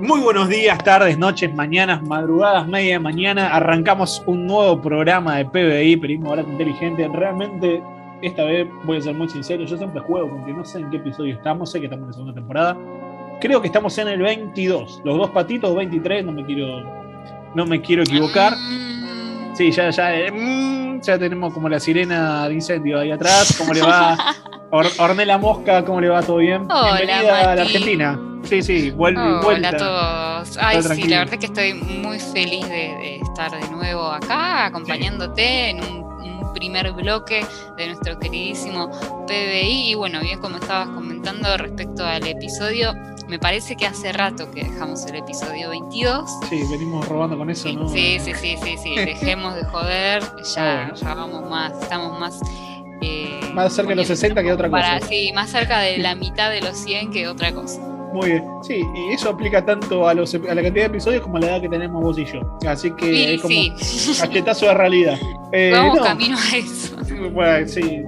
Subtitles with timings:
[0.00, 3.48] Muy buenos días, tardes, noches, mañanas, madrugadas, media de mañana.
[3.48, 7.08] Arrancamos un nuevo programa de PBI, Periodismo Barato Inteligente.
[7.12, 7.82] Realmente,
[8.22, 10.98] esta vez voy a ser muy sincero, yo siempre juego porque no sé en qué
[10.98, 12.76] episodio estamos, sé que estamos en la segunda temporada.
[13.40, 16.80] Creo que estamos en el 22, los dos patitos, 23, no me quiero,
[17.56, 18.54] no me quiero equivocar.
[19.54, 23.56] Sí, ya, ya, eh, mm, ya tenemos como la sirena de incendio ahí atrás.
[23.58, 24.16] ¿Cómo le va?
[24.70, 26.22] Or, Ornella Mosca, ¿cómo le va?
[26.22, 26.66] ¿Todo bien?
[26.70, 27.62] Hola, Bienvenida a la.
[27.62, 28.27] Argentina.
[28.48, 29.68] Sí, sí, vuelve, Hola vuelta.
[29.68, 30.58] a todos.
[30.60, 31.10] Ay, sí, tranquilo.
[31.10, 35.98] la verdad que estoy muy feliz de, de estar de nuevo acá, acompañándote en un,
[36.04, 37.44] un primer bloque
[37.76, 38.90] de nuestro queridísimo
[39.26, 39.90] PBI.
[39.90, 42.94] Y bueno, bien como estabas comentando respecto al episodio,
[43.28, 46.30] me parece que hace rato que dejamos el episodio 22.
[46.48, 47.86] Sí, venimos robando con eso, Sí, ¿no?
[47.90, 50.22] sí, sí, sí, sí, sí, dejemos de joder,
[50.54, 50.94] ya, Ah, bueno.
[50.94, 52.40] ya vamos más, estamos más...
[53.02, 54.82] eh, Más cerca de los 60 que otra cosa.
[54.82, 57.78] para- sí, más cerca de la mitad de los 100 que otra cosa.
[58.12, 58.44] Muy bien.
[58.62, 61.46] Sí, y eso aplica tanto a, los, a la cantidad de episodios como a la
[61.48, 62.40] edad que tenemos vos y yo.
[62.66, 64.12] Así que Sí, es como sí.
[64.20, 65.18] cachetazo de realidad.
[65.50, 66.94] Eh, Vamos no, camino a eso.
[67.32, 68.02] bueno, sí.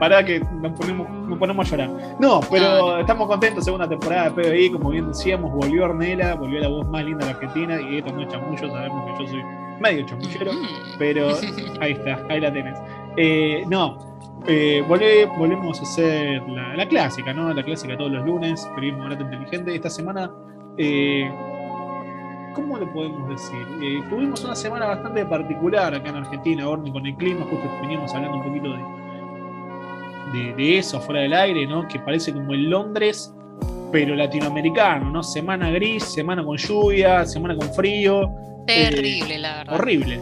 [0.00, 1.90] Pará que nos ponemos, nos ponemos a llorar.
[2.18, 2.64] No, pero
[2.94, 3.62] No, estamos contentos.
[3.66, 7.32] Segunda temporada de PBI, como bien decíamos, volvió Ornella, volvió la voz más linda de
[7.32, 7.78] la Argentina.
[7.78, 9.42] Y esto no es chamullo, sabemos que yo soy
[9.80, 10.52] medio chamullero.
[10.54, 10.66] Mm.
[10.98, 11.28] Pero
[11.82, 12.78] ahí está, ahí la tenés.
[13.18, 13.98] Eh, no,
[14.46, 17.52] eh, volvemos a hacer la, la clásica, ¿no?
[17.52, 19.74] La clásica todos los lunes, periodismo barato inteligente.
[19.74, 20.30] Esta semana,
[20.76, 21.30] eh,
[22.54, 23.66] ¿cómo le podemos decir?
[23.82, 28.14] Eh, tuvimos una semana bastante particular acá en Argentina, Orne, con el clima, justo veníamos
[28.14, 28.68] hablando un poquito
[30.32, 31.86] de, de, de eso fuera del aire, ¿no?
[31.88, 33.34] Que parece como el Londres,
[33.90, 35.22] pero latinoamericano, ¿no?
[35.22, 38.30] Semana gris, semana con lluvia, semana con frío.
[38.66, 39.74] Terrible, la verdad.
[39.74, 40.20] Horrible.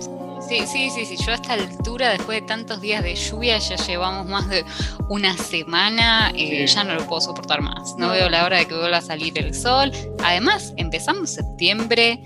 [0.48, 1.16] Sí, sí, sí, sí.
[1.25, 4.64] Yo a esta altura, después de tantos días de lluvia, ya llevamos más de
[5.08, 6.30] una semana.
[6.34, 6.75] eh, Sí.
[6.75, 7.94] Ya no lo puedo soportar más.
[7.98, 9.91] No, veo la hora de que vuelva a salir el sol.
[10.24, 12.20] Además, empezamos septiembre.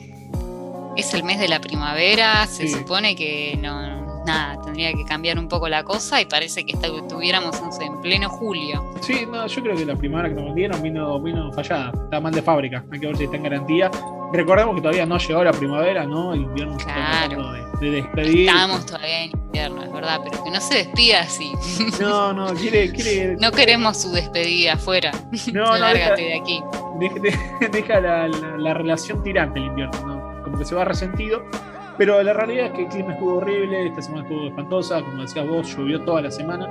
[0.97, 2.47] Es el mes de la primavera.
[2.47, 2.75] Se Sí.
[2.75, 7.61] supone que no, nada, tendría que cambiar un poco la cosa y parece que estuviéramos
[7.63, 8.93] no sé, en pleno julio.
[9.01, 12.33] Sí, no, yo creo que la primavera que nos vendieron vino, vino fallada, está mal
[12.33, 13.91] de fábrica, hay que ver si está en garantía.
[14.33, 16.33] Recordemos que todavía no llegó la primavera, ¿no?
[16.35, 17.29] El invierno está Claro.
[17.37, 18.49] tratando de, de despedir.
[18.49, 21.53] Estamos todavía en invierno, es verdad, pero que no se despida así.
[22.01, 23.37] No, no, quiere, quiere.
[23.41, 25.11] No queremos su despedida afuera.
[25.53, 26.63] no, no, deja, Lárgate de aquí.
[27.01, 30.43] deja- de- deja la, la- la relación tirante el invierno, ¿no?
[30.45, 31.43] Como que se va resentido.
[31.99, 35.47] Pero la realidad es que el clima estuvo horrible, esta semana estuvo espantosa, como decías
[35.47, 36.67] vos, llovió toda la semana.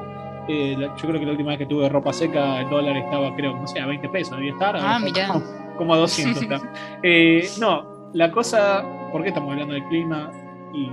[0.47, 3.53] Eh, yo creo que la última vez que tuve ropa seca, el dólar estaba, creo,
[3.55, 4.75] no sé, a 20 pesos, debía estar.
[4.77, 5.33] Ah, está mirá.
[5.79, 6.61] Como a 200 está.
[7.03, 10.29] Eh, no, la cosa, ¿por qué estamos hablando del clima?
[10.73, 10.89] Y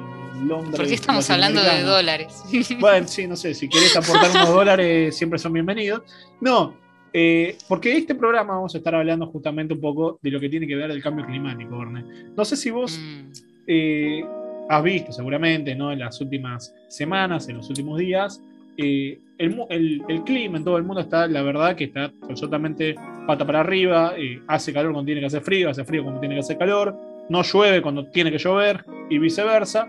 [0.46, 0.76] Londres.
[0.76, 2.42] ¿Por qué estamos hablando de dólares?
[2.80, 6.02] Bueno, sí, no sé, si querés aportar unos dólares siempre son bienvenidos.
[6.40, 6.74] No,
[7.12, 10.66] eh, porque este programa vamos a estar hablando justamente un poco de lo que tiene
[10.66, 12.04] que ver el cambio climático, Orne.
[12.36, 13.32] No sé si vos Mm,
[13.66, 14.24] eh,
[14.68, 15.90] has visto seguramente ¿no?
[15.90, 18.40] en las últimas semanas, en los últimos días,
[18.76, 22.94] eh, el, clima en todo el mundo está, la verdad, que está absolutamente
[23.26, 26.36] pata para arriba, eh, hace calor cuando tiene que hacer frío, hace frío cuando tiene
[26.36, 26.96] que hacer calor,
[27.28, 29.88] no llueve cuando tiene que llover y viceversa.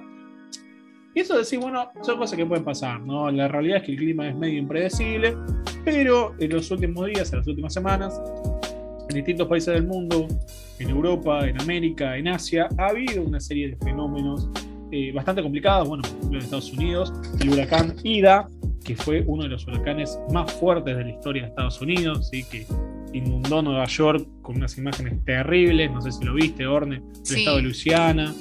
[1.13, 3.31] Y eso decir, bueno, son cosas que pueden pasar, ¿no?
[3.31, 5.35] La realidad es que el clima es medio impredecible,
[5.83, 8.21] pero en los últimos días, en las últimas semanas,
[9.09, 10.27] en distintos países del mundo,
[10.79, 14.49] en Europa, en América, en Asia, ha habido una serie de fenómenos
[14.91, 15.87] eh, bastante complicados.
[15.87, 17.11] Bueno, en Estados Unidos,
[17.41, 18.47] el huracán Ida,
[18.87, 22.43] que fue uno de los huracanes más fuertes de la historia de Estados Unidos, ¿sí?
[22.45, 22.65] que
[23.13, 25.91] inundó Nueva York con unas imágenes terribles.
[25.91, 27.39] No sé si lo viste, Orne, del Sí.
[27.39, 28.33] estado de Luisiana.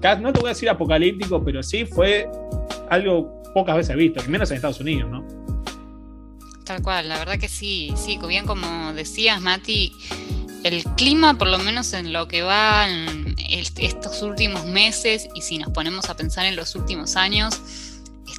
[0.00, 2.28] ca- no te voy a decir apocalíptico, pero sí fue
[2.90, 5.24] algo pocas veces visto, y menos en Estados Unidos, ¿no?
[6.64, 9.92] Tal cual, la verdad que sí, sí, bien como decías, Mati,
[10.62, 15.40] el clima, por lo menos en lo que va en est- estos últimos meses, y
[15.42, 17.93] si nos ponemos a pensar en los últimos años,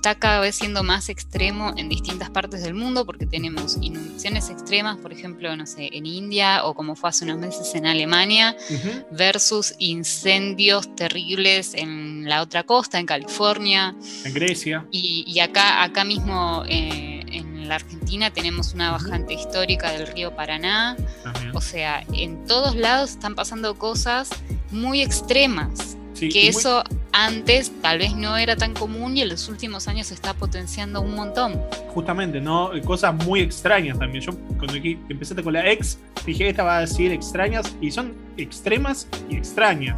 [0.06, 4.98] está cada vez siendo más extremo en distintas partes del mundo, porque tenemos inundaciones extremas,
[5.00, 8.56] por ejemplo, no sé, en India, o como fue hace unos meses en Alemania,
[9.10, 13.96] versus incendios terribles en la otra costa, en California.
[14.24, 14.86] En Grecia.
[14.92, 20.36] Y, y acá, acá mismo eh, en la Argentina tenemos una bajante histórica del río
[20.36, 20.96] Paraná.
[21.24, 21.50] También.
[21.56, 24.30] O sea, en todos lados están pasando cosas
[24.70, 25.98] muy extremas.
[26.14, 26.84] Sí, Que y muy- eso
[27.18, 31.00] antes tal vez no era tan común y en los últimos años se está potenciando
[31.02, 31.62] un montón.
[31.90, 32.72] justamente, ¿no?
[32.84, 34.22] Cosas muy extrañas también.
[34.22, 38.14] Yo cuando aquí empezaste con la ex, dije, esta va a decir extrañas, y son
[38.36, 39.98] extremas y extrañas,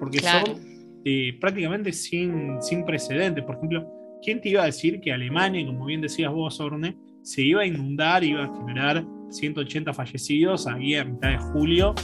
[0.00, 0.46] porque Claro.
[0.46, 0.60] son
[1.04, 3.44] eh, prácticamente sin, sin precedentes.
[3.44, 3.86] Por ejemplo,
[4.24, 7.66] ¿quién te iba a decir que Alemania, como bien decías vos, Orne, se iba a
[7.66, 11.94] inundar, iba a generar 180 fallecidos ahí a mitad de julio,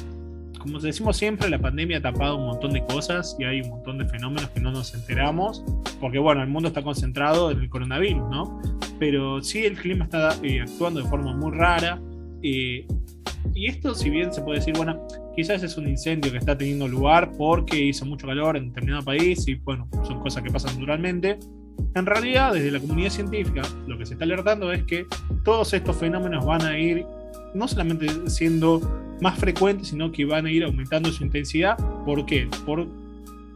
[0.58, 3.98] como decimos siempre, la pandemia ha tapado un montón de cosas y hay un montón
[3.98, 5.64] de fenómenos que no nos enteramos,
[6.00, 8.60] porque bueno, el mundo está concentrado en el coronavirus, ¿no?
[8.98, 12.00] Pero sí el clima está eh, actuando de forma muy rara.
[12.42, 12.86] Eh,
[13.54, 16.86] y esto, si bien se puede decir, bueno, quizás es un incendio que está teniendo
[16.86, 21.38] lugar porque hizo mucho calor en determinado país y bueno, son cosas que pasan naturalmente.
[21.94, 25.06] En realidad, desde la comunidad científica, lo que se está alertando es que
[25.44, 27.04] todos estos fenómenos van a ir
[27.54, 28.80] no solamente siendo
[29.22, 31.78] más frecuentes, sino que van a ir aumentando su intensidad.
[32.04, 32.48] ¿Por qué?
[32.66, 32.88] Por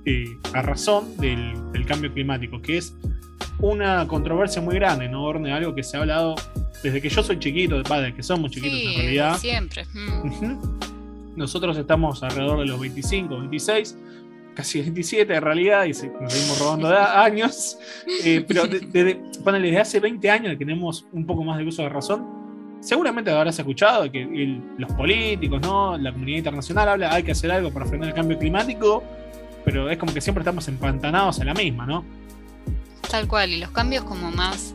[0.04, 1.54] eh, a razón del,
[1.86, 2.94] cambio climático, que es
[3.58, 5.32] una controversia muy grande, ¿no?
[5.32, 6.36] De algo que se ha hablado
[6.82, 9.38] desde que yo soy chiquito, desde que somos chiquitos en realidad.
[9.38, 9.84] Siempre.
[9.92, 11.36] Mm.
[11.36, 13.96] Nosotros estamos alrededor de los 25, 26
[14.54, 17.76] casi 27 en realidad, y nos seguimos robando años,
[18.24, 21.90] eh, pero desde, desde hace 20 años que tenemos un poco más de uso de
[21.90, 22.45] razón,
[22.80, 25.96] seguramente habrás escuchado que los políticos, ¿no?
[25.98, 29.02] la comunidad internacional habla, hay que hacer algo para frenar el cambio climático,
[29.64, 32.04] pero es como que siempre estamos empantanados en la misma, ¿no?
[33.10, 34.74] Tal cual, y los cambios como más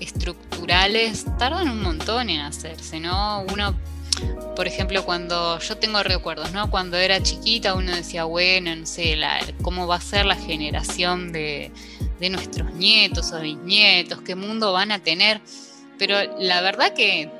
[0.00, 3.44] estructurales tardan un montón en hacerse, ¿no?
[3.52, 3.74] Uno
[4.56, 6.70] por ejemplo, cuando yo tengo recuerdos, ¿no?
[6.70, 9.16] Cuando era chiquita uno decía, bueno, no sé,
[9.62, 11.70] cómo va a ser la generación de,
[12.30, 15.40] nuestros nietos o bisnietos, qué mundo van a tener.
[15.98, 17.30] Pero la verdad que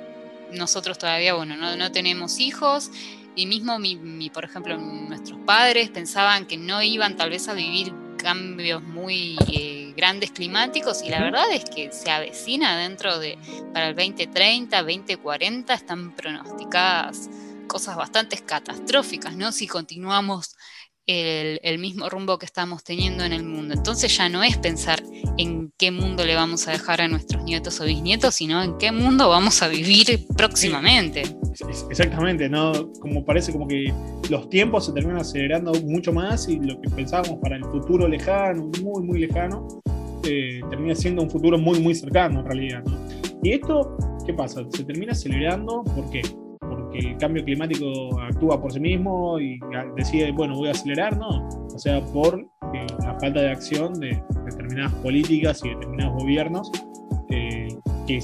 [0.52, 2.90] nosotros todavía, bueno, no, tenemos hijos
[3.34, 7.92] y mismo, mi, por ejemplo, nuestros padres pensaban que no iban tal vez a vivir
[8.16, 13.38] cambios muy eh, grandes climáticos y la verdad es que se avecina dentro de,
[13.72, 17.30] para el 2030, 2040 están pronosticadas
[17.68, 19.52] cosas bastante catastróficas, ¿no?
[19.52, 20.56] Si continuamos
[21.08, 23.74] el, mismo rumbo que estamos teniendo en el mundo.
[23.74, 25.02] Entonces ya no es pensar
[25.38, 28.92] en qué mundo le vamos a dejar a nuestros nietos o bisnietos, sino en qué
[28.92, 31.22] mundo vamos a vivir próximamente.
[31.90, 32.92] Exactamente, ¿no?
[33.00, 33.92] Como parece como que
[34.28, 38.70] los tiempos se terminan acelerando mucho más y lo que pensábamos para el futuro lejano,
[38.82, 39.66] muy, muy lejano,
[40.24, 42.98] eh, termina siendo un futuro muy, muy cercano en realidad, ¿no?
[43.42, 43.96] Y esto,
[44.26, 44.62] ¿qué pasa?
[44.70, 46.22] Se termina acelerando, ¿por qué?
[46.92, 49.60] que el cambio climático actúa por sí mismo y
[49.96, 51.48] decide, bueno, voy a acelerar, no.
[51.74, 54.22] O sea, por eh, la falta de acción de
[54.78, 56.72] determinadas políticas y determinados gobiernos
[57.30, 57.68] eh,
[58.06, 58.20] que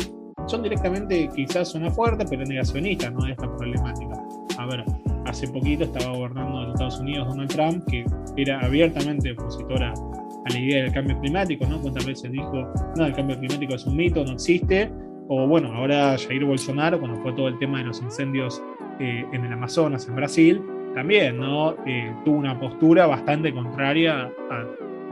[0.47, 3.25] son directamente, quizás suena fuerte, pero negacionistas ¿no?
[3.25, 4.15] de esta problemática.
[4.59, 4.85] A ver,
[5.25, 8.05] hace poquito estaba gobernando en Estados Unidos Donald Trump, que
[8.37, 11.81] era abiertamente opositora a la idea del cambio climático, ¿no?
[11.81, 14.93] Cuántas veces dijo, no, el cambio climático es un mito, no existe,
[15.29, 18.63] o bueno, ahora Jair Bolsonaro, cuando fue todo el tema de los incendios
[19.01, 20.63] eh, en el Amazonas, en Brasil,
[20.95, 21.75] también ¿no?
[21.87, 24.65] Eh, tuvo una postura bastante contraria a,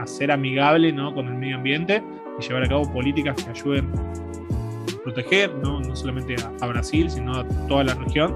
[0.06, 1.14] ser amigable ¿no?
[1.14, 2.02] con el medio ambiente
[2.38, 7.34] y llevar a cabo políticas que ayuden a proteger no, no solamente a, Brasil, sino
[7.34, 8.34] a toda la región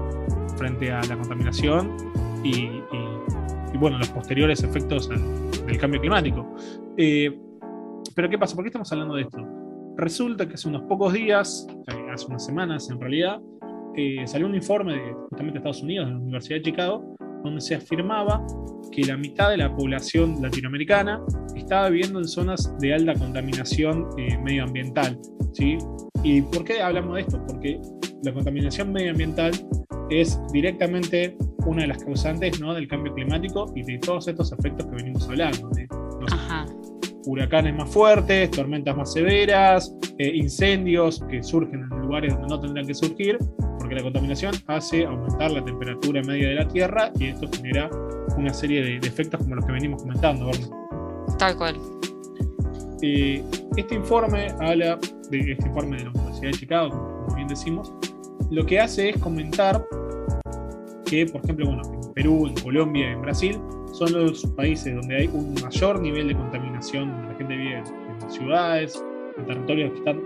[0.57, 1.95] frente a la contaminación
[2.43, 2.81] y,
[3.77, 6.55] bueno, los posteriores efectos del cambio climático.
[6.97, 7.37] Eh,
[8.15, 8.55] pero ¿qué pasa?
[8.55, 9.45] ¿Por qué estamos hablando de esto?
[9.97, 11.67] Resulta que hace unos pocos días,
[12.11, 13.39] hace unas semanas en realidad,
[13.95, 17.75] eh, salió un informe de justamente Estados Unidos, de la Universidad de Chicago, donde se
[17.75, 18.45] afirmaba
[18.91, 21.21] que la mitad de la población latinoamericana
[21.55, 25.19] estaba viviendo en zonas de alta contaminación eh, medioambiental.
[25.53, 25.77] ¿sí?
[26.23, 27.43] ¿Y por qué hablamos de esto?
[27.47, 27.79] Porque
[28.23, 29.51] la contaminación medioambiental
[30.09, 32.73] es directamente una de las causantes ¿no?
[32.73, 35.69] del cambio climático y de todos estos efectos que venimos hablando.
[35.69, 35.87] De,
[37.27, 42.87] huracanes más fuertes, tormentas más severas, eh, incendios que surgen en lugares donde no tendrán
[42.87, 43.37] que surgir,
[43.87, 47.89] porque la contaminación hace aumentar la temperatura media de la Tierra y esto genera
[48.35, 50.67] una serie de, efectos como los que venimos comentando, ¿verdad?
[51.39, 51.79] Tal cual.
[53.01, 53.41] Eh,
[53.77, 56.89] este informe habla de este informe de la Universidad de Chicago,
[57.25, 57.93] como bien decimos,
[58.51, 59.87] lo que hace es comentar
[61.05, 63.57] que, por ejemplo, bueno, en Perú, en Colombia, en Brasil,
[63.93, 68.31] son los países donde hay un mayor nivel de contaminación, donde la gente vive en
[68.31, 69.01] ciudades,
[69.37, 70.21] en territorios que están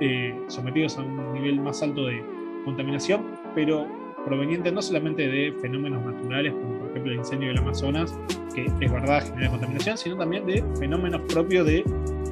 [0.00, 3.22] eh, sometidos a un nivel más alto de contaminación,
[3.54, 3.86] pero
[4.24, 8.18] proveniente no solamente de fenómenos naturales, como por ejemplo el incendio del Amazonas,
[8.54, 11.84] que es verdad genera contaminación, sino también de fenómenos propios del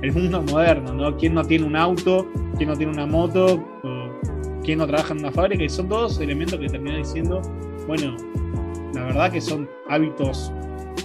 [0.02, 1.16] el mundo moderno, ¿no?
[1.16, 2.28] ¿Quién no tiene un auto?
[2.56, 3.64] ¿Quién no tiene una moto?
[4.62, 5.64] ¿Quién no trabaja en una fábrica?
[5.64, 7.40] Y son todos elementos que terminan diciendo,
[7.86, 8.16] bueno,
[8.94, 10.52] la verdad que son hábitos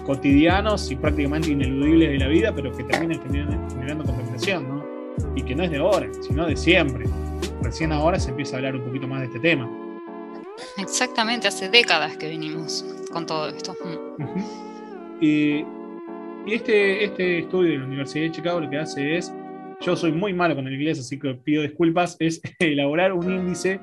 [0.06, 4.86] cotidianos y prácticamente ineludibles de la vida, pero que terminan generando, contaminación, ¿no?
[5.36, 7.06] Y que no es de ahora, sino de siempre.
[7.62, 9.70] Recién ahora se empieza a hablar un poquito más de este tema.
[10.78, 13.76] Exactamente, hace décadas que venimos con todo esto.
[15.22, 15.66] y,
[16.48, 19.34] este, este estudio de la Universidad de Chicago lo que hace es,
[19.82, 23.80] yo soy muy malo con el inglés, así que pido disculpas, es elaborar un índice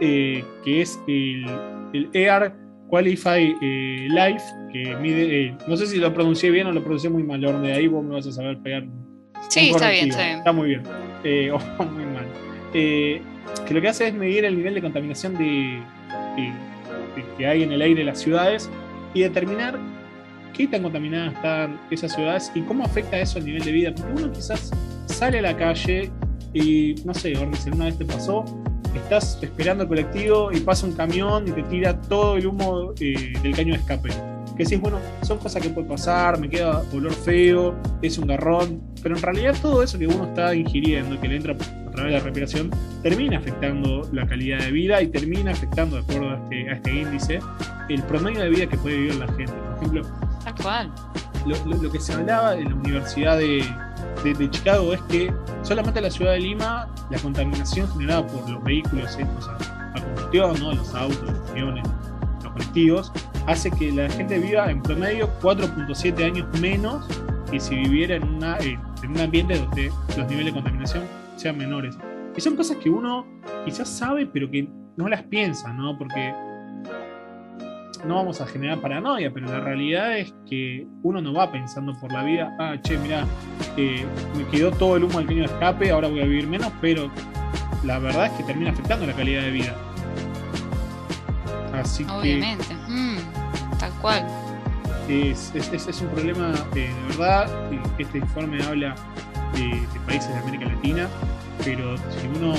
[0.00, 1.46] eh, que es el,
[1.92, 2.56] el EAR
[2.88, 7.10] Qualify eh, Life, que mide, eh, no sé si lo pronuncié bien o lo pronuncié
[7.10, 8.86] muy mal, Orne, ahí vos me vas a saber pegar.
[9.48, 10.38] Sí, está bien, está bien.
[10.38, 10.82] Está muy bien,
[11.52, 12.55] o muy mal.
[12.76, 15.80] Que lo que hace es medir el nivel de contaminación de,
[17.38, 18.70] que hay en el aire de las ciudades
[19.14, 19.78] y determinar
[20.52, 23.94] qué tan contaminadas están esas ciudades y cómo afecta eso al nivel de vida.
[23.94, 24.70] Porque uno quizás
[25.06, 26.10] sale a la calle
[26.52, 28.44] y, no sé, si alguna vez te pasó,
[28.94, 33.32] estás esperando el colectivo y pasa un camión y te tira todo el humo eh,
[33.42, 34.10] del caño de escape.
[34.56, 38.80] Que decís, bueno, son cosas que pueden pasar, me queda olor feo, es un garrón,
[39.02, 41.54] pero en realidad todo eso que uno está ingiriendo, que le entra
[41.96, 42.70] través de la respiración,
[43.02, 47.40] termina afectando la calidad de vida y termina afectando, de acuerdo a este, este índice,
[47.88, 49.52] el promedio de vida que puede vivir la gente.
[49.52, 50.02] Por ejemplo,
[51.80, 53.64] lo que se hablaba en la Universidad de,
[54.24, 58.62] de, Chicago es que solamente en la ciudad de Lima la contaminación generada por los
[58.64, 60.72] vehículos estos a, combustión, ¿no?
[60.74, 61.84] los autos, los camiones,
[62.42, 63.12] los colectivos,
[63.46, 67.06] hace que la gente viva en promedio 4.7 años menos
[67.50, 71.96] que si viviera en, una, en un ambiente donde los niveles de contaminación sean menores.
[72.36, 73.26] Y son cosas que uno
[73.64, 75.96] quizás sabe, pero que no las piensa, ¿no?
[75.96, 76.34] Porque
[78.04, 82.12] no vamos a generar paranoia, pero la realidad es que uno no va pensando por
[82.12, 83.26] la vida, ah, che, mira,
[83.76, 84.04] eh,
[84.36, 87.10] me quedó todo el humo del caño de escape, ahora voy a vivir menos, pero
[87.84, 89.74] la verdad es que termina afectando la calidad de vida.
[91.72, 93.16] Así Obviamente, mm,
[93.78, 94.26] tal cual.
[95.08, 95.52] Es,
[96.02, 97.48] un problema eh, de verdad.
[97.98, 98.94] Este informe habla
[99.56, 101.08] de países de América Latina,
[101.64, 102.54] pero si uno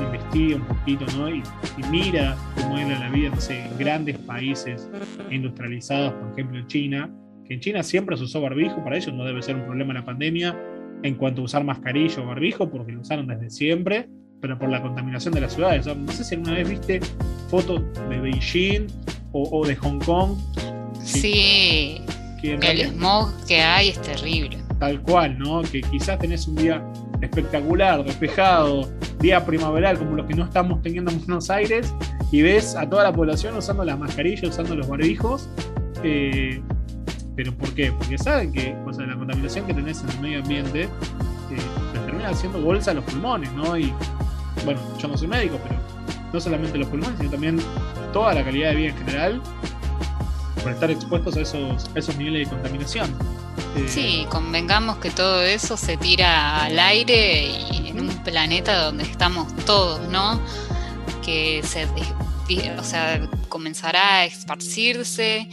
[0.00, 1.30] investiga un poquito ¿no?
[1.30, 1.42] y,
[1.90, 4.88] mira cómo era la vida en grandes países
[5.30, 7.10] industrializados, por ejemplo en China,
[7.46, 10.04] que en China siempre se usó barbijo, para ellos no debe ser un problema la
[10.04, 10.56] pandemia
[11.02, 14.08] en cuanto a usar mascarilla o barbijo, porque lo usaron desde siempre,
[14.40, 15.86] pero por la contaminación de las ciudades.
[15.86, 17.00] no sé si alguna vez viste
[17.48, 18.86] fotos de Beijing
[19.32, 20.36] o, de Hong Kong.
[21.02, 22.00] Sí,
[22.42, 24.63] el smog que hay es terrible.
[24.84, 25.62] Tal cual, ¿no?
[25.62, 26.84] Que quizás tenés un día
[27.22, 28.86] espectacular, despejado,
[29.18, 31.94] día primaveral como los que no estamos teniendo en Buenos Aires,
[32.30, 35.48] y ves a toda la población usando las mascarillas, usando los barbijos.
[36.02, 36.60] Eh,
[37.34, 37.92] ¿Pero por qué?
[37.92, 40.88] Porque saben que o sea, la contaminación que tenés en el medio ambiente eh,
[42.04, 43.78] termina haciendo bolsa a los pulmones, ¿no?
[43.78, 43.90] Y
[44.66, 45.76] bueno, yo no soy médico, pero
[46.30, 47.58] no solamente los pulmones, sino también
[48.12, 49.40] toda la calidad de vida en general
[50.62, 53.08] por estar expuestos a esos, a esos niveles de contaminación.
[53.88, 59.54] Sí, convengamos que todo eso se tira al aire y en un planeta donde estamos
[59.66, 60.40] todos, ¿no?
[61.24, 61.86] Que se,
[62.78, 65.48] o sea, comenzará a esparcirse,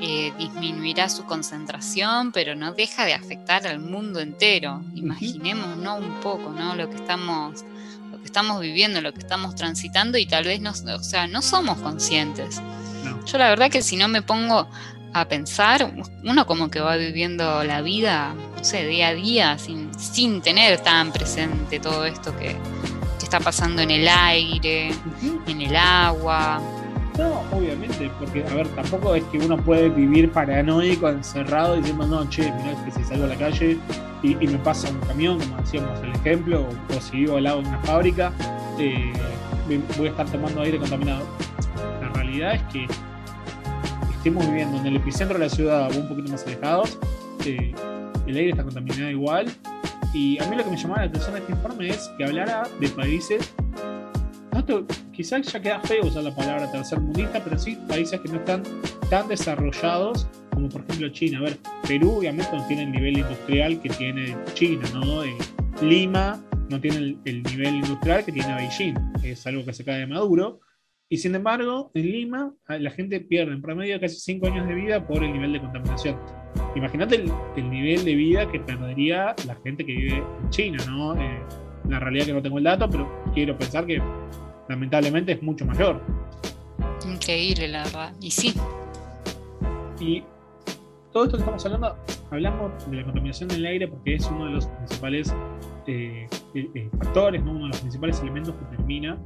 [0.00, 4.82] eh, disminuirá su concentración, pero no deja de afectar al mundo entero.
[4.94, 5.96] Imaginemos, ¿no?
[5.96, 6.74] Un poco, ¿no?
[6.74, 7.64] Lo que estamos
[8.10, 11.42] lo que estamos viviendo, lo que estamos transitando y tal vez no, o sea, no
[11.42, 12.60] somos conscientes.
[13.26, 14.68] Yo la verdad que si no me pongo
[15.20, 15.92] a pensar,
[16.24, 20.78] uno como que va viviendo la vida, no sé, día a día, sin, sin tener
[20.80, 22.56] tan presente todo esto que,
[23.22, 24.92] está pasando en el aire,
[25.48, 26.60] en el agua.
[27.18, 32.28] No, obviamente, porque, a ver, tampoco es que uno puede vivir paranoico, encerrado, diciendo, no,
[32.30, 33.78] che, mirá, que si salgo a la calle
[34.22, 37.68] y, me pasa un camión, como decíamos el ejemplo, o, si vivo al lado de
[37.68, 38.32] una fábrica,
[38.78, 39.12] eh,
[39.98, 41.26] voy a estar tomando aire contaminado.
[42.00, 42.86] La realidad es que
[44.16, 46.98] estemos viviendo en el epicentro de la ciudad o un poquito más alejados,
[47.44, 47.74] eh,
[48.26, 49.46] el aire está contaminado igual.
[50.14, 52.62] Y a mí lo que me llamaba la atención de este informe es que hablara
[52.80, 53.54] de países,
[55.12, 58.62] quizás ya queda feo usar la palabra tercermundista, pero sí países que no están
[59.10, 61.38] tan desarrollados como por ejemplo China.
[61.38, 65.22] A ver, Perú obviamente no tiene el nivel industrial que tiene China, ¿no?
[65.22, 65.36] Eh,
[65.82, 70.00] Lima no tiene el, el, nivel industrial que tiene Beijing, es algo que se cae
[70.00, 70.60] de Maduro.
[71.08, 75.06] Y sin embargo, en Lima la gente pierde en promedio casi 5 años de vida
[75.06, 76.18] por el nivel de contaminación.
[76.74, 77.24] Imagínate
[77.56, 81.14] el, nivel de vida que perdería la gente que vive en China, ¿no?
[81.14, 81.38] Eh,
[81.88, 84.02] la realidad que no tengo el dato, pero quiero pensar que
[84.68, 86.02] lamentablemente es mucho mayor.
[87.08, 88.12] Increíble, la verdad.
[88.20, 88.52] Y sí.
[90.00, 90.24] Y
[91.12, 91.96] todo esto que estamos hablando,
[92.32, 95.32] hablamos de la contaminación del aire porque es uno de los principales
[95.86, 97.52] eh, eh, factores, ¿no?
[97.52, 99.16] uno de los principales elementos que termina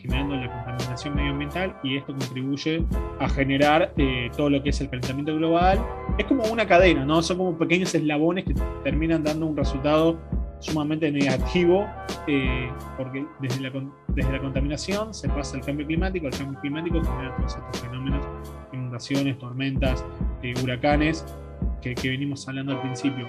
[0.00, 2.84] generando la contaminación medioambiental y esto contribuye
[3.18, 5.84] a generar eh, todo lo que es el calentamiento global.
[6.18, 7.22] Es como una cadena, ¿no?
[7.22, 10.18] Son como pequeños eslabones que terminan dando un resultado
[10.60, 11.86] sumamente negativo,
[12.26, 13.72] eh, porque desde la,
[14.08, 18.26] desde la contaminación se pasa al cambio climático, el cambio climático genera todos estos fenómenos,
[18.72, 20.04] inundaciones, tormentas,
[20.42, 21.24] eh, huracanes,
[21.80, 23.26] que, que venimos hablando al principio.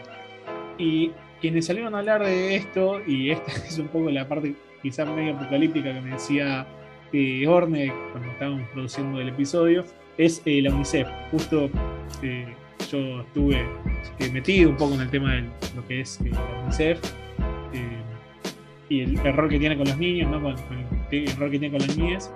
[0.78, 5.08] Y quienes salieron a hablar de esto, y esta es un poco la parte quizás
[5.10, 6.66] medio apocalíptica que me decía
[7.14, 9.84] eh, Orne cuando estábamos produciendo el episodio,
[10.18, 11.08] es eh, la UNICEF.
[11.32, 11.70] Justo
[12.22, 12.54] eh,
[12.90, 13.66] yo estuve
[14.32, 15.42] metido un poco en el tema de
[15.76, 17.00] lo que es la UNICEF
[18.90, 20.42] y el error que tiene con los niños, ¿no?
[20.42, 20.54] con,
[21.12, 22.34] el error que tiene con las niñas.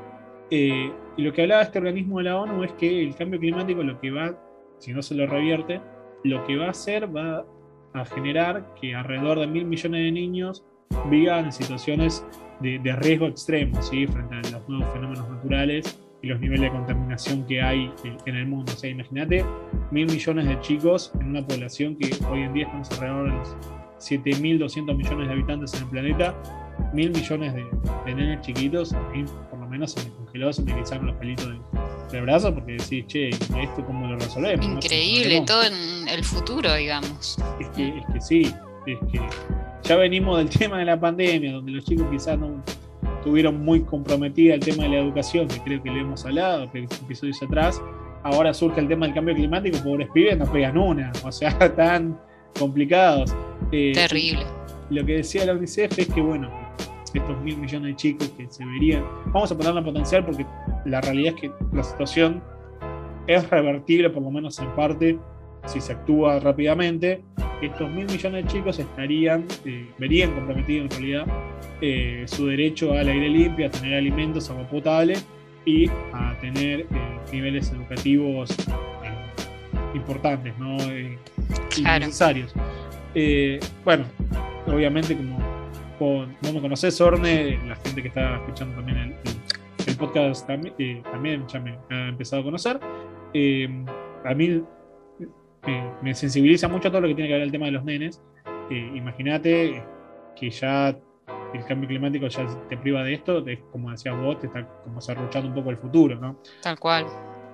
[0.50, 4.00] y lo que hablaba este organismo de la ONU es que el cambio climático lo
[4.00, 4.38] que va,
[4.80, 5.82] si no se lo revierte,
[6.24, 7.46] lo que va a hacer va
[7.94, 10.64] a generar que alrededor de mil millones de niños
[11.10, 12.26] vivan en situaciones
[12.60, 14.08] de, riesgo extremo ¿sí?
[14.08, 17.92] frente a los nuevos fenómenos naturales y los niveles de contaminación que hay
[18.26, 18.72] en el mundo.
[18.74, 19.46] O sea, imagínate
[19.92, 23.56] mil millones de chicos en una población que hoy en día estamos alrededor de los
[24.00, 26.36] 7.200 millones de habitantes en el planeta,
[26.94, 27.66] mil millones de,
[28.06, 28.96] de nenes chiquitos,
[29.50, 31.60] por lo menos se me congeló, se me los pelitos de,
[32.12, 34.66] del brazo porque decís, che, ¿esto cómo lo resolvemos?
[34.66, 37.38] Increíble, todo en el futuro, digamos.
[37.60, 38.54] Es que, es que sí,
[38.86, 39.20] es que
[39.86, 42.64] ya venimos del tema de la pandemia, donde los chicos quizás no
[43.24, 47.42] tuvieron muy comprometida el tema de la educación, que creo que le hemos hablado episodios
[47.42, 47.82] atrás.
[48.24, 52.20] Ahora surge el tema del cambio climático, pobres pibes no pegan una, o sea, tan
[52.60, 53.36] complicados.
[53.72, 54.46] Eh, Terrible.
[54.90, 56.50] Lo que decía la UNICEF es que, bueno,
[57.14, 60.46] estos mil millones de chicos que se verían, vamos a ponerla potencial porque
[60.86, 62.44] la realidad es que la situación
[63.28, 65.18] es revertible, por lo menos en parte,
[65.66, 67.24] si se actúa rápidamente,
[67.66, 71.26] estos mil millones de chicos estarían, eh, verían comprometido en realidad
[71.82, 75.16] eh, su derecho al aire limpio, a tener alimentos, agua potable
[75.66, 76.88] y a tener eh,
[77.32, 78.56] niveles educativos
[79.94, 80.76] importantes ¿no?
[80.94, 81.18] y
[81.82, 82.54] necesarios.
[83.84, 84.04] bueno,
[84.68, 89.16] obviamente como no me conoces, Orne, la gente que está escuchando también el,
[89.88, 92.80] el podcast también, también ya me ha empezado a conocer.
[94.26, 94.64] a mí
[96.02, 98.22] me, sensibiliza mucho a todo lo que tiene que ver el tema de los nenes.
[98.70, 99.84] Imagínate
[100.36, 100.98] que ya
[101.54, 105.50] el cambio climático ya te priva de esto, como decías vos, te está como cerruchando
[105.50, 106.40] un poco el futuro, ¿no?
[106.62, 107.06] Tal cual.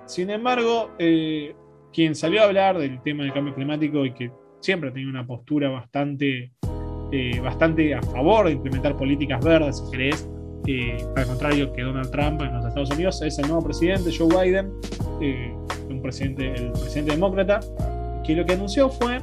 [0.06, 1.54] Sin embargo, eh,
[1.92, 5.26] quien salió a hablar del tema del cambio climático y que siempre ha tenido una
[5.26, 6.52] postura bastante,
[7.12, 10.28] eh, bastante a favor de implementar políticas verdes, si querés,
[10.66, 14.28] eh, al contrario que Donald Trump en los Estados Unidos, es el nuevo presidente, Joe
[14.28, 14.72] Biden,
[15.88, 17.60] un presidente, el presidente demócrata,
[18.22, 19.20] que lo que anunció fue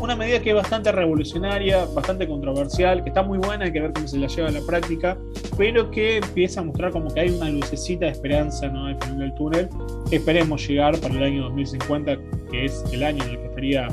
[0.00, 3.92] una medida que es bastante revolucionaria, bastante controversial, que está muy buena, hay que ver
[3.92, 5.18] cómo se la lleva a la práctica,
[5.56, 8.86] pero que empieza a mostrar como que hay una lucecita de esperanza ¿no?
[8.86, 9.68] al final del túnel.
[10.10, 12.16] Esperemos llegar para el año 2050,
[12.50, 13.88] que es el año en el que estaría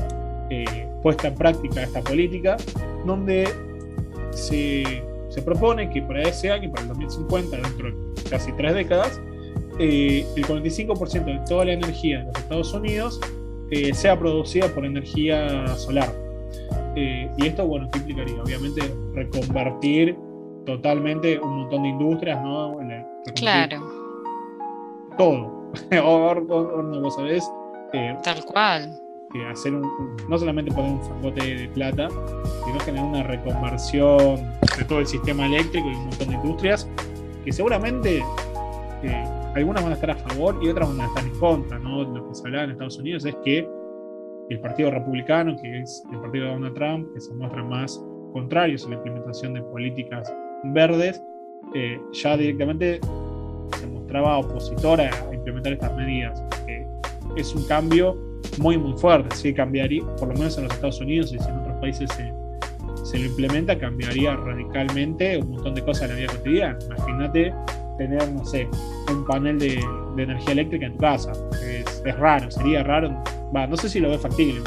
[0.52, 2.58] eh, puesta en práctica esta política,
[3.06, 3.50] donde
[4.32, 9.20] se, se, propone que para ese año, para el 2050, dentro de casi tres décadas,
[9.80, 13.20] eh, el 45% de toda la energía de los Estados Unidos
[13.72, 16.14] eh, sea producida por energía solar.
[16.96, 18.42] Eh, y esto, bueno, ¿qué implicaría?
[18.42, 18.82] Obviamente
[19.14, 20.18] reconvertir
[20.66, 22.78] totalmente un montón de industrias, ¿no?
[23.36, 23.78] Claro.
[25.18, 25.72] Todo.
[26.04, 27.50] o, vos sabés.
[27.94, 29.00] Eh, Tal cual.
[29.52, 32.08] hacer un, no solamente poner un fangote de plata,
[32.66, 34.38] sino generar una reconversión
[34.78, 36.90] de todo el sistema eléctrico y un montón de industrias
[37.44, 38.24] que seguramente
[39.56, 42.04] algunas van a estar a favor y otras van a estar en contra, ¿no?
[42.04, 43.68] Lo que se hablaba en Estados Unidos es que
[44.50, 48.86] el Partido Republicano, que es el partido de Donald Trump, que se muestra más contrarios
[48.86, 50.32] a la implementación de políticas
[50.66, 51.22] verdes,
[51.74, 53.00] eh, ya directamente
[53.80, 56.44] se mostraba opositora a implementar estas medidas.
[57.38, 58.16] es un cambio
[58.60, 59.36] muy, muy fuerte.
[59.36, 62.32] Si cambiaría, por lo menos en los Estados Unidos y si en otros países se,
[63.04, 66.80] se lo implementa, cambiaría radicalmente un montón de cosas en la vida cotidiana.
[66.86, 67.54] Imagínate
[67.98, 68.68] tener, no sé,
[69.10, 69.80] un panel de,
[70.18, 71.32] energía eléctrica en casa.
[71.64, 73.12] Es, raro, sería raro.
[73.56, 74.62] Va, no sé si lo ves factible,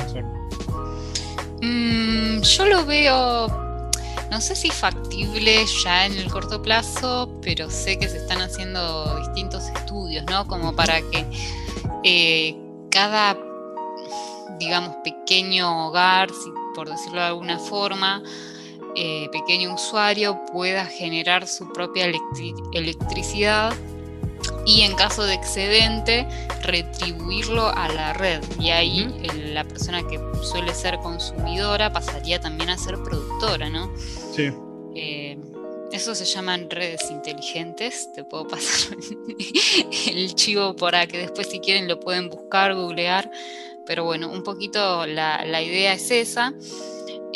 [1.60, 3.48] mm, yo lo veo,
[4.30, 9.18] no sé si factible ya en el corto plazo, pero sé que se están haciendo
[9.18, 10.46] distintos estudios, ¿no?
[10.46, 11.24] Como para que
[12.04, 12.56] eh,
[12.90, 13.36] cada,
[14.58, 16.28] digamos, pequeño hogar,
[16.74, 18.22] por decirlo de alguna forma,
[18.94, 22.07] eh, pequeño usuario pueda generar su propia
[22.72, 23.74] electricidad
[24.66, 26.27] y en caso de excedente
[26.62, 28.42] retribuirlo a la red.
[28.59, 29.09] Y ahí
[29.53, 33.90] la persona que suele ser consumidora pasaría también a ser productora, ¿no?
[34.35, 34.51] Sí.
[34.94, 35.38] Eh,
[35.92, 38.12] eso se llaman redes inteligentes.
[38.12, 38.98] Te puedo pasar
[40.07, 43.31] el chivo para que después si quieren lo pueden buscar, googlear.
[43.87, 46.53] Pero bueno, un poquito la, la idea es esa.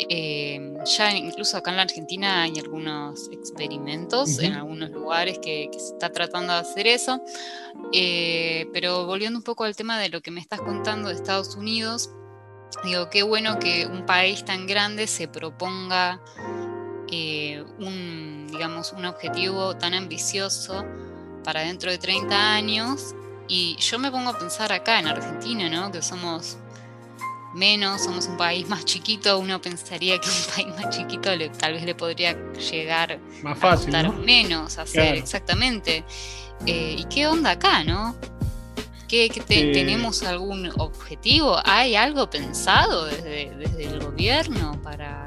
[0.09, 5.93] Eh, ya incluso acá en la Argentina hay algunos experimentos en algunos lugares que, se
[5.93, 7.21] está tratando de hacer eso.
[7.91, 11.55] Eh, pero volviendo un poco al tema de lo que me estás contando de Estados
[11.55, 12.09] Unidos,
[12.83, 16.21] digo, qué bueno que un país tan grande se proponga
[17.11, 20.85] eh, un, digamos, un objetivo tan ambicioso
[21.43, 23.13] para dentro de 30 años
[23.49, 25.91] Y yo me pongo a pensar acá en Argentina, ¿no?
[25.91, 26.57] Que somos
[27.53, 31.83] menos, somos un país más chiquito, uno pensaría que un país más chiquito tal vez
[31.83, 36.03] le podría llegar más fácil, a menos hacer, exactamente.
[36.65, 38.15] Eh, ¿Y qué onda acá, no?
[39.07, 41.59] ¿Qué, ¿Tenemos algún objetivo?
[41.65, 45.25] ¿Hay algo pensado desde, desde el gobierno para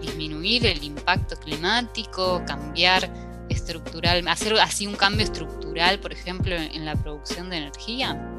[0.00, 3.10] disminuir el impacto climático, cambiar
[3.50, 8.34] estructural, hacer así un cambio estructural, por ejemplo, en la producción de energía?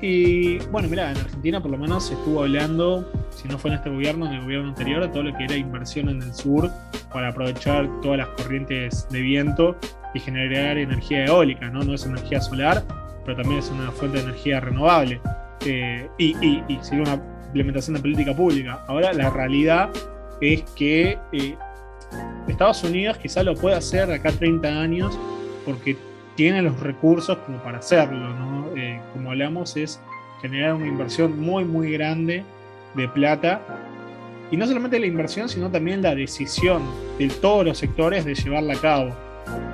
[0.00, 3.76] Y bueno, mira, en Argentina por lo menos se estuvo hablando, si no fue en
[3.76, 6.70] este gobierno, en el gobierno anterior, de todo lo que era inversión en el sur
[7.12, 9.76] para aprovechar todas las corrientes de viento
[10.12, 11.82] y generar energía eólica, ¿no?
[11.82, 12.84] No es energía solar,
[13.24, 15.20] pero también es una fuente de energía renovable.
[15.64, 18.84] Eh, y, y, sería una implementación de política pública.
[18.88, 19.90] Ahora la realidad
[20.40, 21.56] es que eh,
[22.46, 25.18] Estados Unidos quizá lo puede hacer acá a 30 años
[25.64, 25.96] porque
[26.36, 28.55] tiene los recursos como para hacerlo, ¿no?
[29.26, 30.00] Como hablamos, es
[30.40, 32.44] generar una inversión muy, muy grande
[32.94, 33.60] de plata.
[34.52, 36.80] Y no solamente la inversión, sino también la decisión
[37.18, 39.16] de todos los sectores de llevarla a cabo.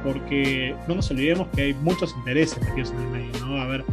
[0.02, 3.60] Porque no nos olvidemos que hay muchos intereses metidos en el medio, ¿no?
[3.60, 3.84] A ver,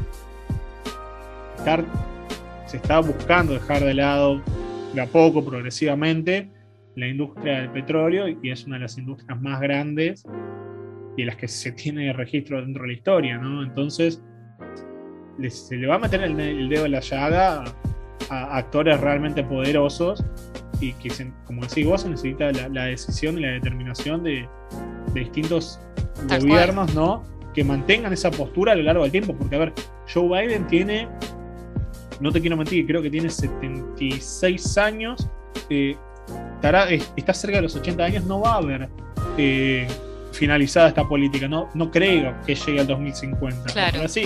[2.65, 4.41] se está buscando dejar de lado
[4.93, 6.49] de a poco, progresivamente,
[6.95, 10.23] la industria del petróleo y es una de las industrias más grandes
[11.17, 13.61] y las que se tiene registro dentro de la historia, ¿no?
[13.61, 14.23] Entonces,
[15.49, 17.63] se le va a meter el, dedo en la llaga
[18.30, 20.23] a, actores realmente poderosos
[20.80, 21.10] y que,
[21.45, 24.47] como decís vos, se necesita la, decisión y la determinación de,
[25.13, 25.80] distintos
[26.39, 27.23] gobiernos, ¿no?
[27.54, 29.73] Que mantengan esa postura a lo largo del tiempo, porque, a ver,
[30.13, 31.08] Joe Biden tiene,
[32.19, 35.28] no te quiero mentir, creo que tiene 76 años,
[35.69, 35.97] eh,
[36.56, 38.89] estará, está cerca de los 80 años, no va a haber...
[39.38, 39.88] Eh,
[40.32, 41.47] finalizada esta política.
[41.47, 43.73] No, no creo que llegue al 2050.
[43.73, 44.02] Claro.
[44.04, 44.23] Así.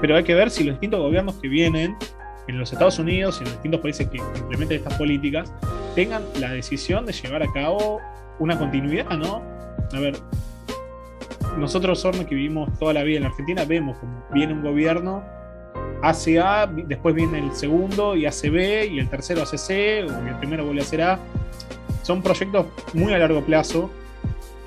[0.00, 1.96] Pero hay que ver si los distintos gobiernos que vienen
[2.46, 5.52] en los Estados Unidos y en los distintos países que implementen estas políticas
[5.94, 8.00] tengan la decisión de llevar a cabo
[8.38, 9.42] una continuidad, ¿no?
[9.92, 10.16] A ver,
[11.58, 15.22] nosotros, Orne, que vivimos toda la vida en Argentina, vemos como viene un gobierno,
[16.02, 20.28] hace A, después viene el segundo y hace B, y el tercero hace C, y
[20.28, 21.18] el primero vuelve a hacer A.
[22.02, 23.90] Son proyectos muy a largo plazo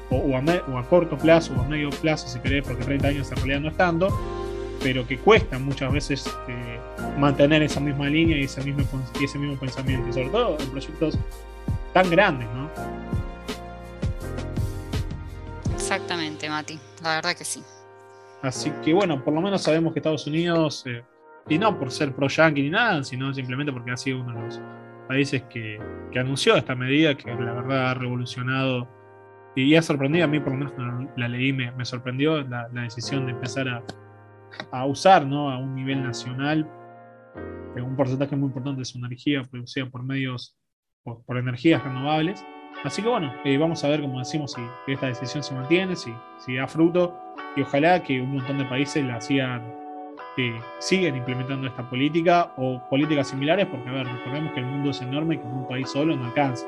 [0.10, 3.60] o, a, corto plazo o a medio plazo, si querés, porque 30 años en realidad
[3.62, 4.10] no es tanto,
[4.84, 6.80] pero que cuesta muchas veces eh,
[7.18, 8.84] mantener esa misma línea y ese mismo,
[9.20, 11.18] y ese mismo pensamiento, y sobre todo en proyectos
[11.94, 12.70] tan grandes, ¿no?
[15.76, 17.64] Exactamente, Mati, la verdad que sí.
[18.42, 21.04] Así que bueno, por lo menos sabemos que Estados Unidos, eh,
[21.50, 24.62] y no por ser pro-yankee ni nada, sino simplemente porque ha sido uno de los
[25.08, 25.80] países que,
[26.12, 28.88] que anunció esta medida que la verdad ha revolucionado
[29.56, 30.74] y ha sorprendido, a mí por lo menos
[31.18, 33.84] la leí, me, me sorprendió la, decisión de empezar a,
[34.72, 35.50] a, usar ¿no?
[35.50, 36.70] a un nivel nacional
[37.80, 40.58] un porcentaje muy importante de su energía producida por medios,
[41.04, 42.44] por, energías renovables.
[42.84, 44.62] Así que bueno, eh, vamos a ver, como decimos, si
[44.92, 47.18] esta decisión se mantiene, si, si da fruto
[47.56, 49.62] y ojalá que un montón de países la sigan,
[50.38, 54.92] eh, siguen implementando esta política o políticas similares, porque a ver, recordemos que el mundo
[54.92, 56.68] es enorme y que un país solo no alcanza.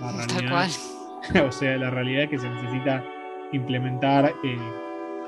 [0.00, 0.70] La cual
[1.48, 3.04] o sea, la realidad es que se necesita
[3.52, 4.58] implementar eh,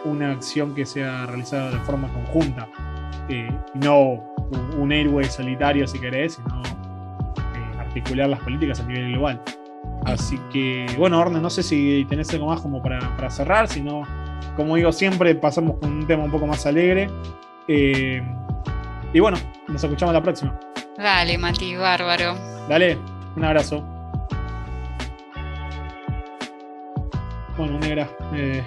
[0.05, 2.69] una acción que sea realizada de forma conjunta.
[3.29, 4.25] Eh, no
[4.77, 9.41] un airway solitario, si querés, sino eh, articular las políticas a nivel global.
[10.05, 14.03] Así que, bueno, Orne, no sé si tenés algo más como para, para cerrar, sino,
[14.57, 17.09] como digo siempre, pasamos con un tema un poco más alegre.
[17.69, 19.39] y bueno,
[19.69, 20.59] nos escuchamos la próxima.
[20.97, 22.35] Dale, Mati, bárbaro.
[22.69, 22.99] Dale,
[23.37, 23.85] un abrazo.
[27.57, 28.65] Bueno, negra, eh,